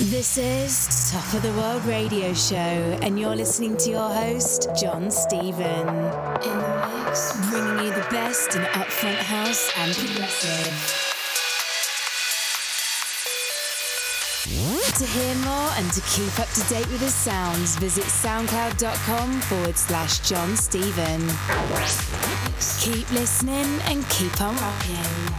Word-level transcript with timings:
This 0.00 0.38
is 0.38 1.10
Top 1.10 1.34
of 1.34 1.42
the 1.42 1.52
World 1.54 1.84
Radio 1.84 2.32
Show, 2.32 2.56
and 2.56 3.18
you're 3.18 3.34
listening 3.34 3.76
to 3.78 3.90
your 3.90 4.08
host, 4.08 4.68
John 4.80 5.10
Stephen. 5.10 5.88
In 5.88 6.56
the 6.56 7.02
mix, 7.04 7.36
bringing 7.50 7.84
you 7.84 7.90
the 7.92 8.06
best 8.08 8.54
in 8.54 8.62
upfront 8.62 9.16
house 9.16 9.72
and 9.76 9.92
progressive. 9.96 11.04
To 14.98 15.04
hear 15.04 15.34
more 15.44 15.70
and 15.76 15.92
to 15.92 16.00
keep 16.02 16.38
up 16.38 16.48
to 16.50 16.62
date 16.68 16.88
with 16.92 17.00
his 17.00 17.14
sounds, 17.14 17.74
visit 17.76 18.04
soundcloud.com 18.04 19.40
forward 19.40 19.76
slash 19.76 20.20
John 20.20 20.56
Stephen. 20.56 21.26
Keep 22.78 23.10
listening 23.10 23.80
and 23.86 24.08
keep 24.10 24.40
on 24.40 24.54
rocking. 24.58 25.37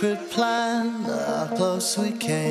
Secret 0.00 0.30
plan, 0.30 1.04
how 1.04 1.46
close 1.54 1.98
we 1.98 2.10
came 2.12 2.49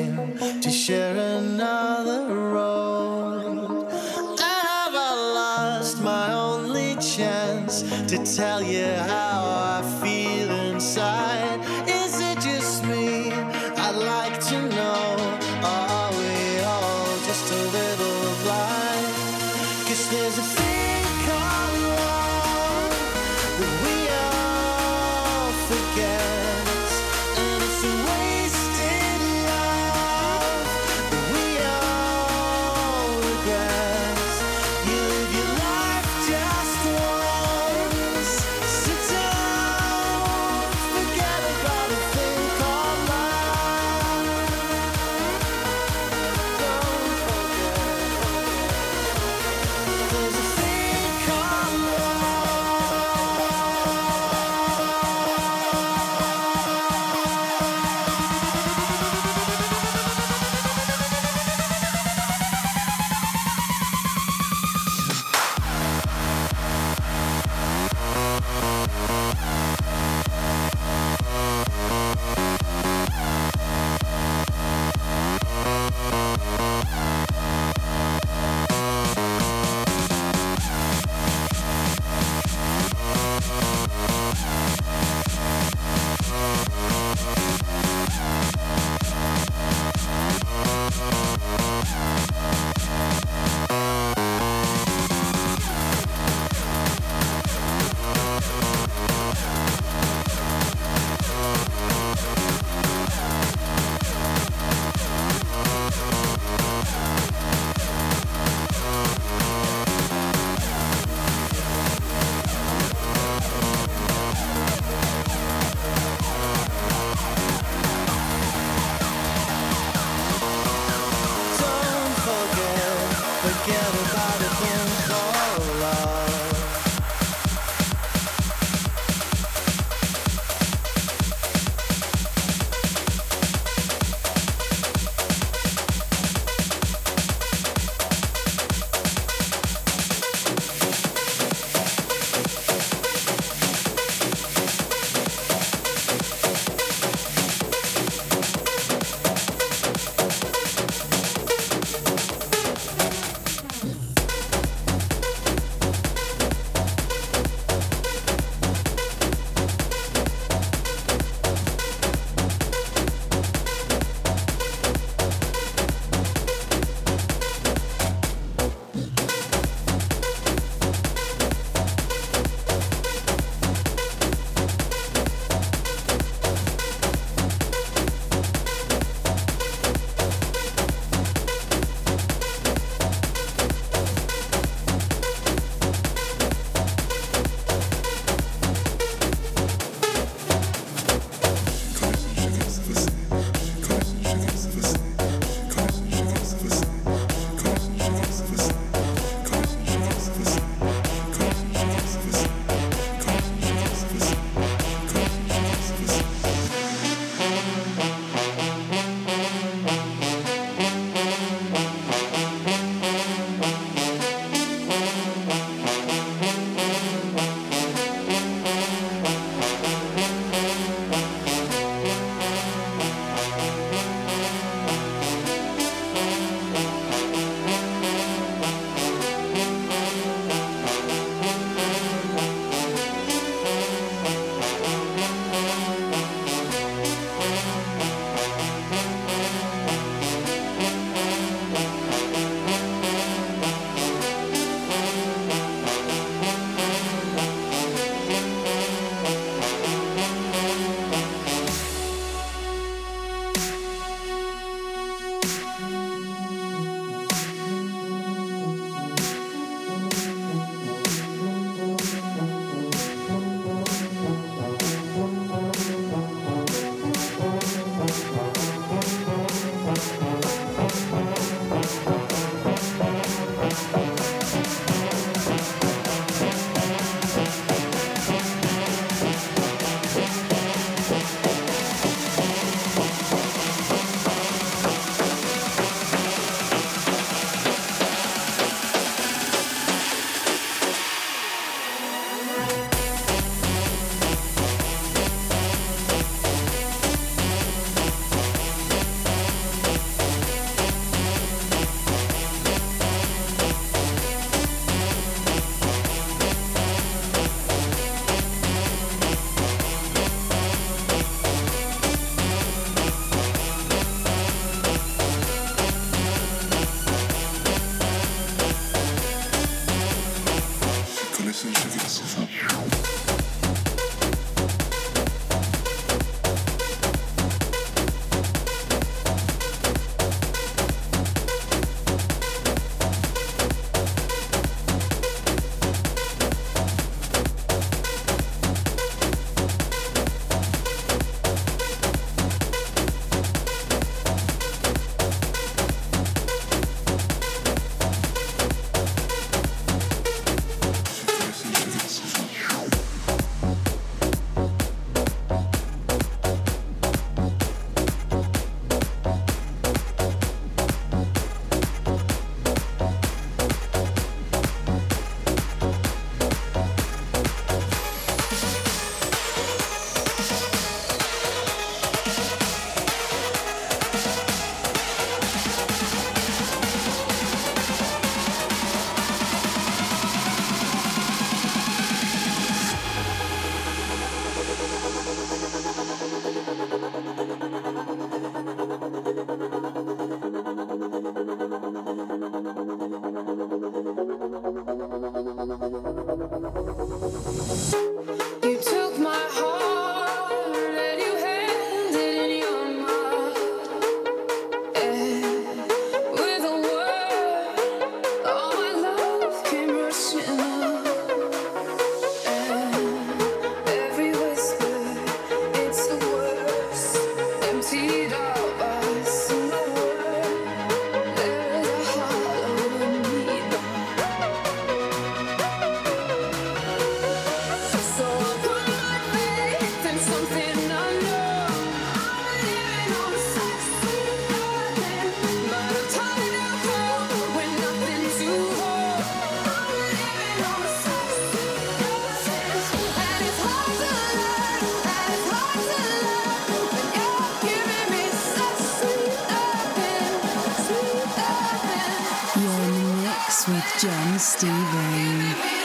John 454.02 454.40
Stephen. 454.40 455.79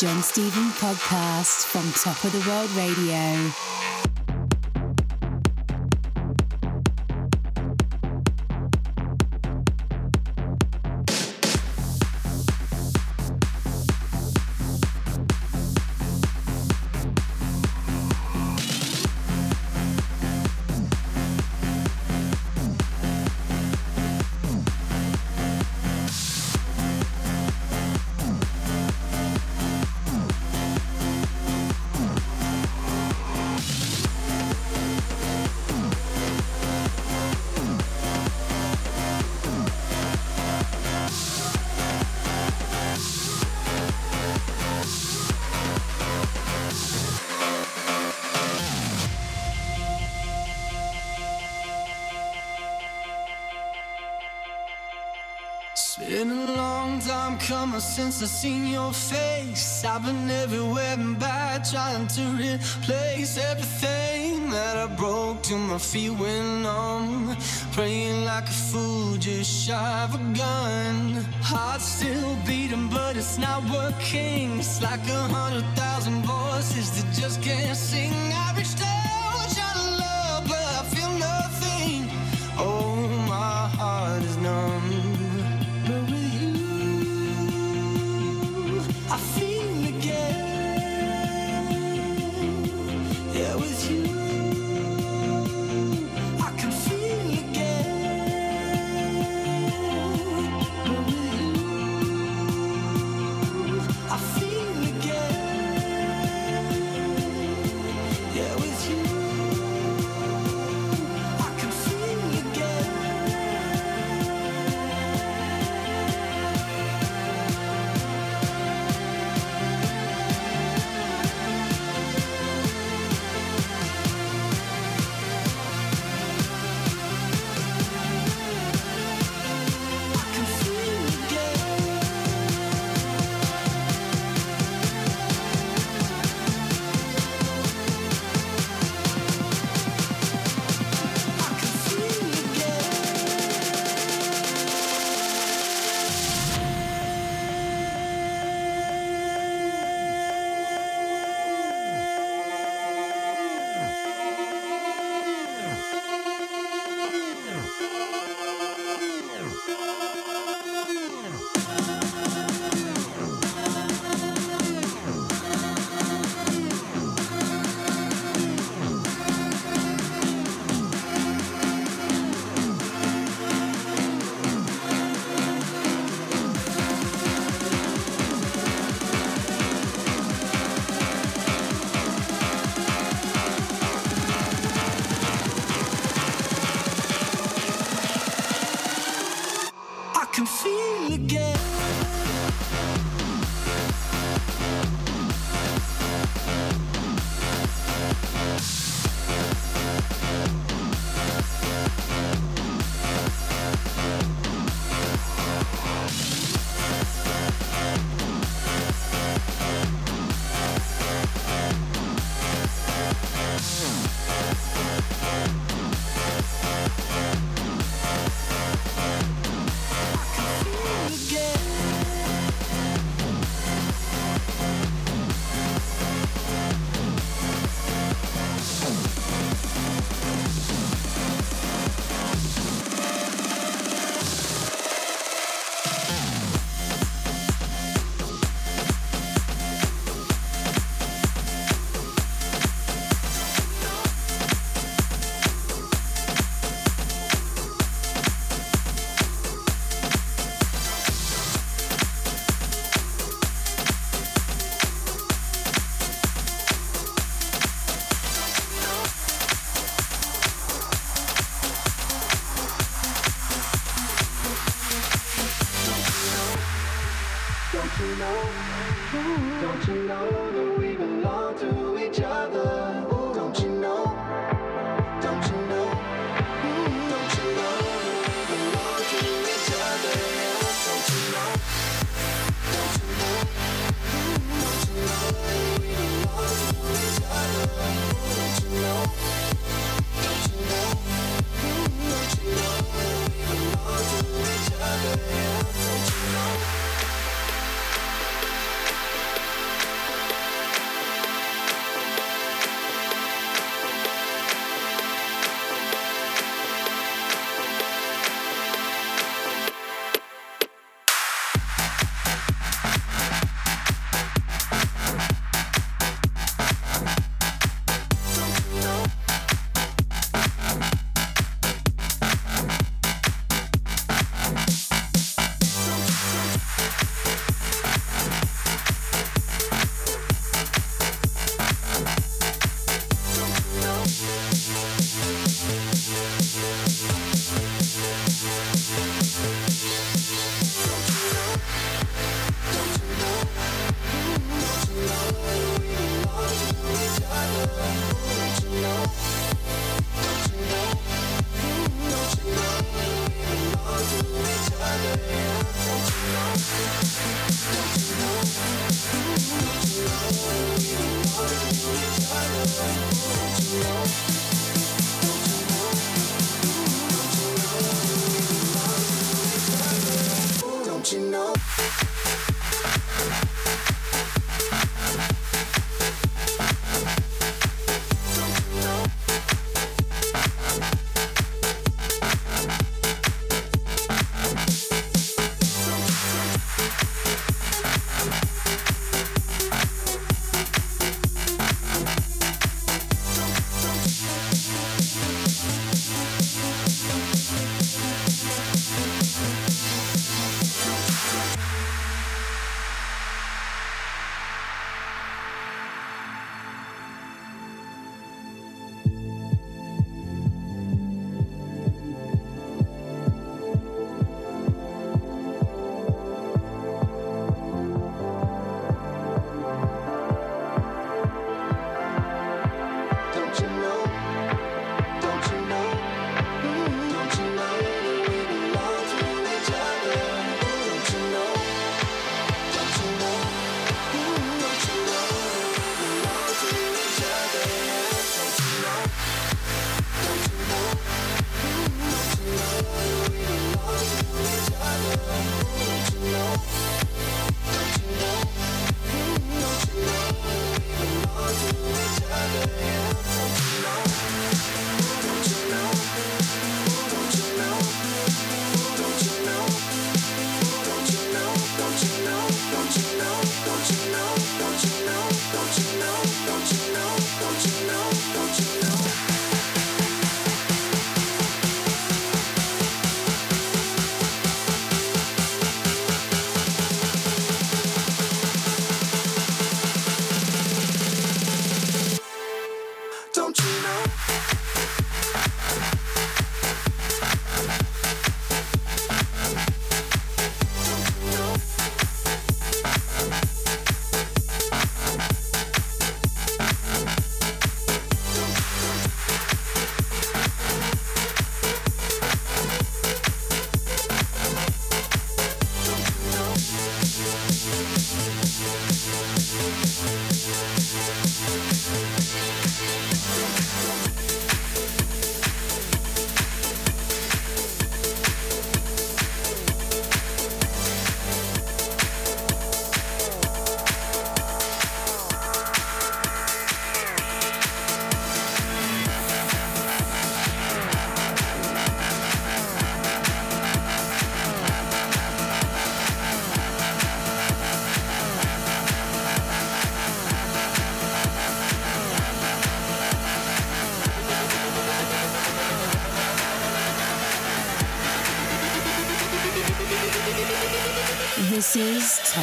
John 0.00 0.22
Stephen 0.22 0.70
podcast 0.70 1.66
from 1.66 1.92
Top 1.92 2.24
of 2.24 2.32
the 2.32 2.50
World 2.50 2.70
Radio. 2.70 3.79
Since 57.80 58.22
I 58.22 58.26
seen 58.26 58.66
your 58.66 58.92
face. 58.92 59.84
I've 59.84 60.04
been 60.04 60.30
everywhere 60.30 60.94
and 60.98 61.18
back, 61.18 61.64
trying 61.64 62.06
to 62.08 62.22
replace 62.36 63.38
everything 63.38 64.50
that 64.50 64.76
I 64.76 64.86
broke 64.96 65.42
till 65.42 65.58
my 65.58 65.78
feet 65.78 66.10
went 66.10 66.62
numb. 66.62 67.36
Praying 67.72 68.24
like 68.24 68.44
a 68.44 68.58
fool, 68.70 69.16
just 69.16 69.66
shy 69.66 70.04
of 70.04 70.14
a 70.14 70.22
gun. 70.36 71.24
Heart 71.42 71.80
still 71.80 72.36
beating, 72.46 72.88
but 72.88 73.16
it's 73.16 73.38
not 73.38 73.62
working. 73.70 74.58
It's 74.58 74.82
like 74.82 75.06
a 75.08 75.22
hundred 75.36 75.64
thousand 75.74 76.22
voices 76.22 76.90
that 76.96 77.08
just 77.14 77.42
can't 77.42 77.76
sing. 77.76 78.12
I 78.12 78.52
reached 78.56 78.82
out, 78.82 78.99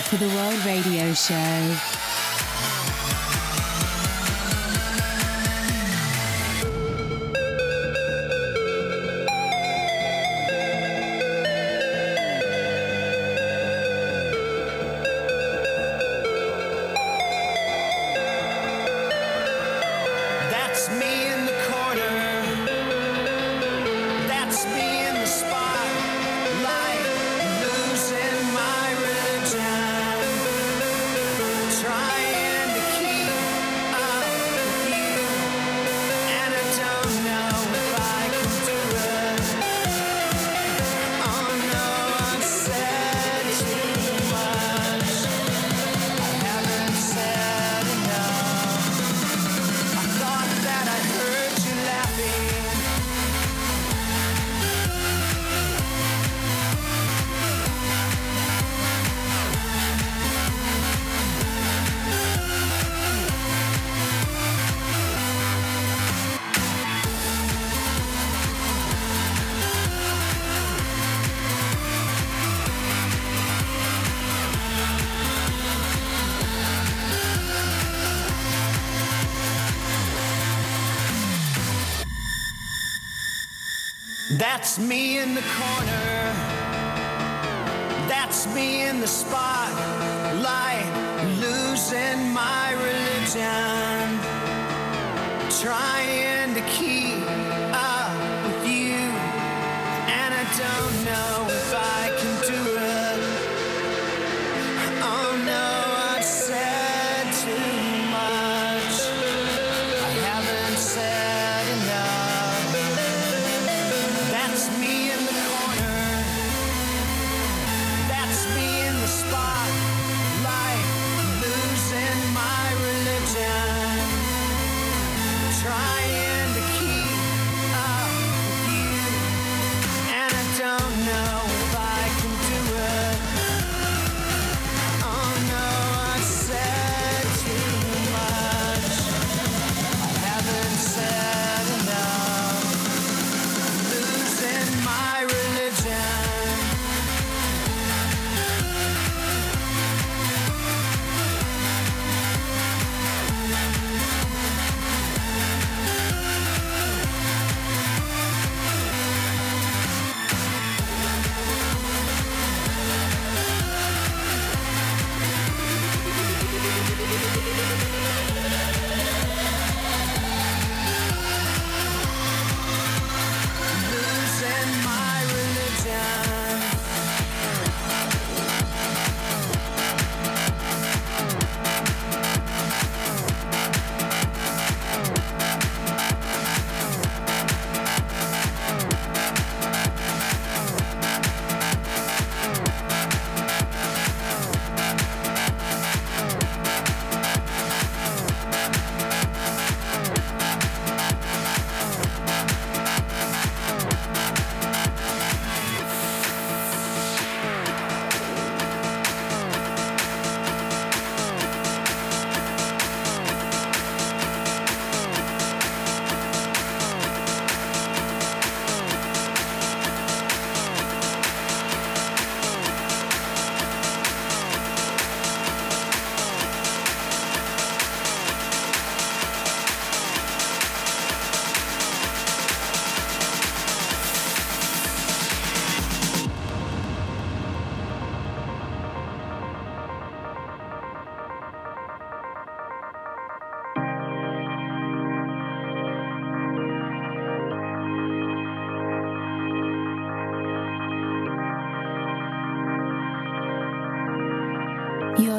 for 0.08 0.16
the 0.16 0.28
World 0.30 0.64
Radio 0.64 1.14
Show. 1.14 1.97
That's 84.32 84.78
me 84.78 85.20
in 85.20 85.36
the 85.36 85.42
corner. 85.42 86.34
That's 88.10 88.46
me 88.54 88.86
in 88.86 89.00
the 89.00 89.08
spotlight, 89.08 90.84
losing 91.40 92.34
my 92.34 92.74
religion. 92.74 94.20
Trying 95.62 96.56
to 96.56 96.62
keep 96.70 97.24
up 97.72 98.12
with 98.44 98.68
you, 98.68 99.00
and 100.12 100.34
I 100.34 100.44
don't 100.58 101.06
know 101.06 101.48
if 101.48 101.74
I. 101.74 101.97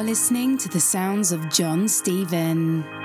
listening 0.09 0.57
to 0.57 0.67
the 0.67 0.79
sounds 0.79 1.31
of 1.31 1.51
John 1.51 1.87
Stephen. 1.87 2.98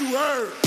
You 0.00 0.14
heard. 0.14 0.65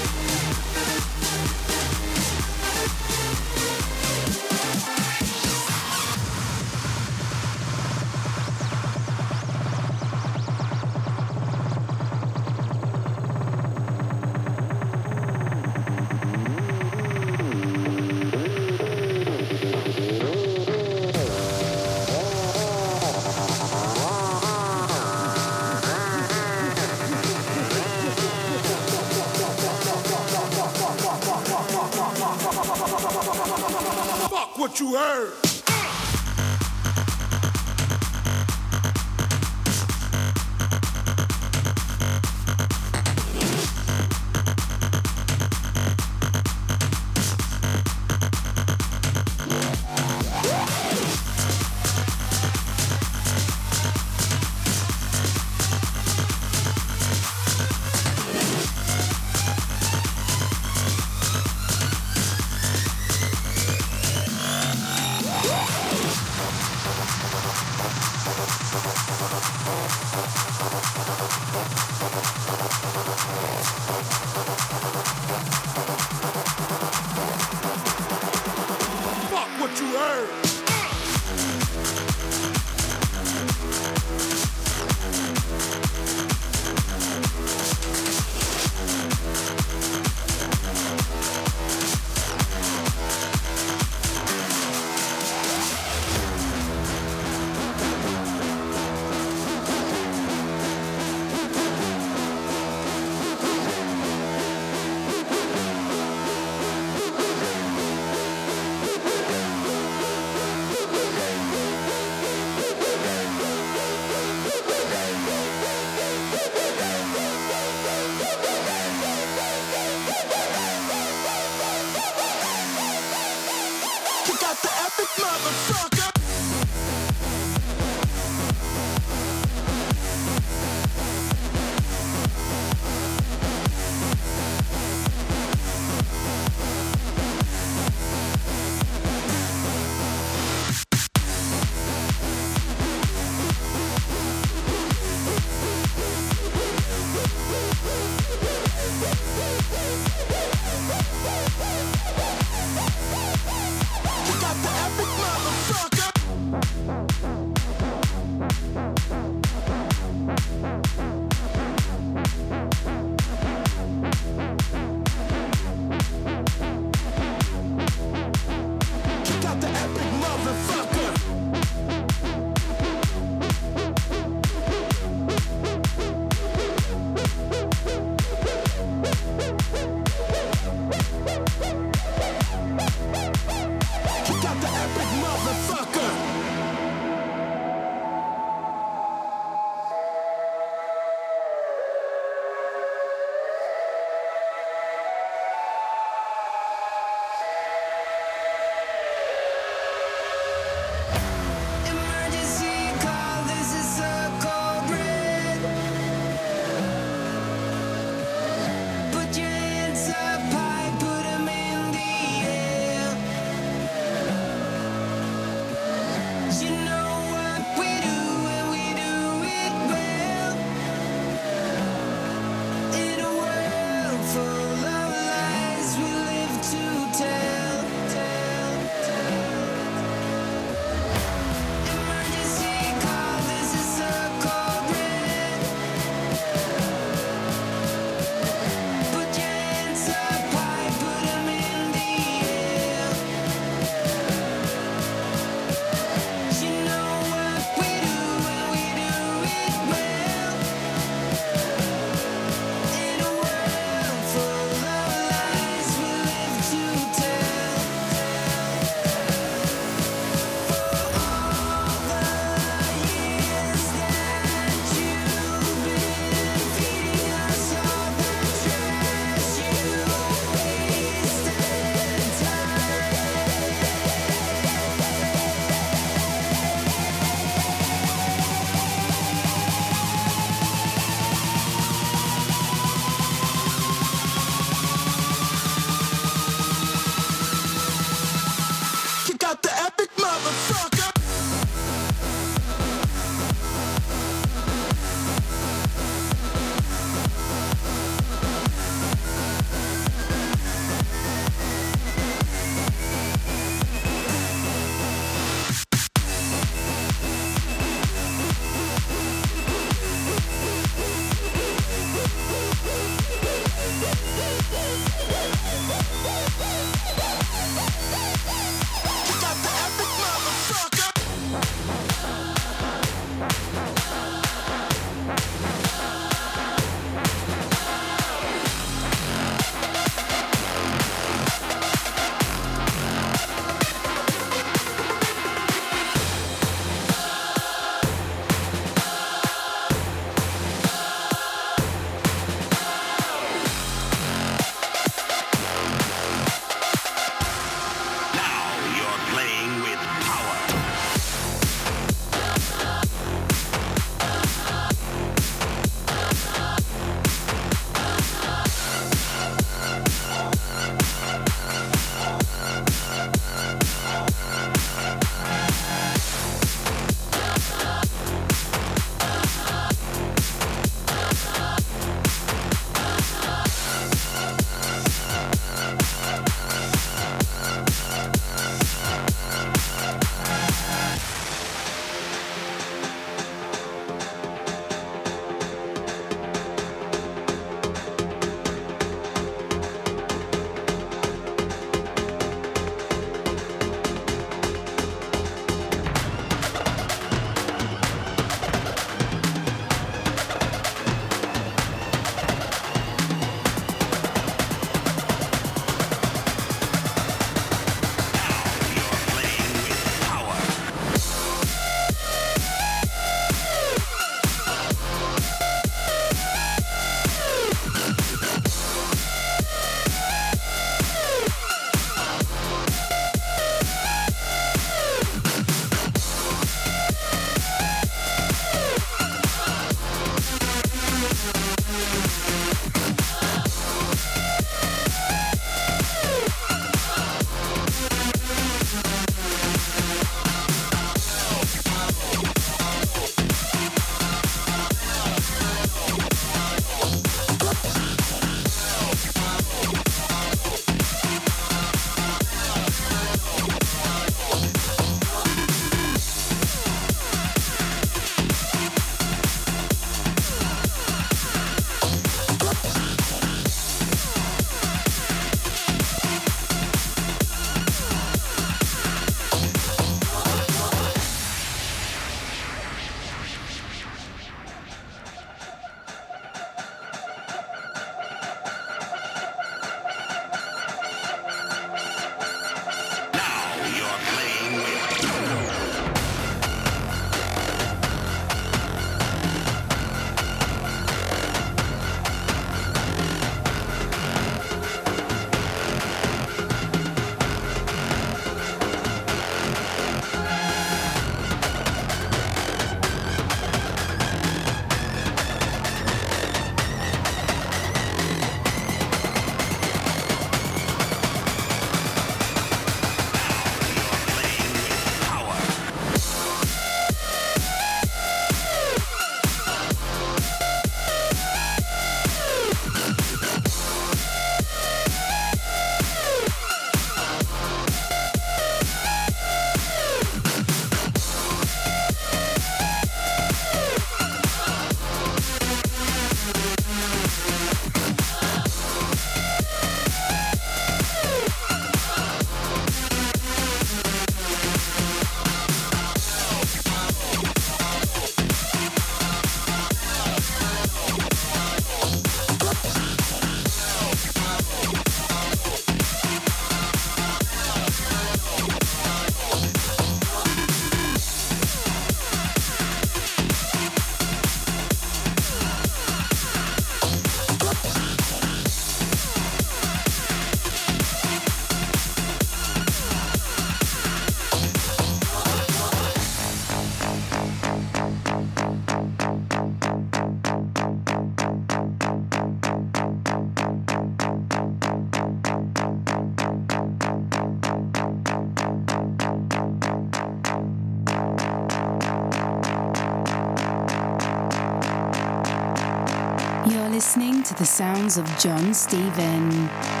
The 597.61 597.67
sounds 597.67 598.17
of 598.17 598.25
John 598.39 598.73
Stephen. 598.73 600.00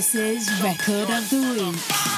This 0.00 0.14
is 0.14 0.62
Record 0.62 1.10
of 1.10 1.28
the 1.28 1.42
Week. 1.52 2.09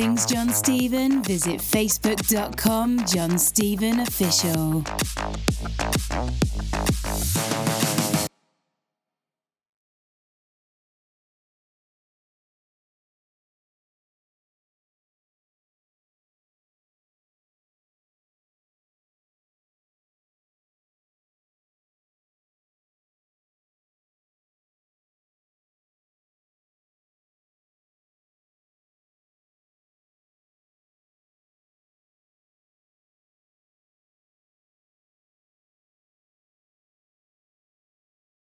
Things 0.00 0.24
John 0.24 0.48
Stephen, 0.48 1.22
visit 1.22 1.60
facebook.com 1.60 3.04
John 3.04 3.38
Stephen 3.38 4.00
Official. 4.00 4.82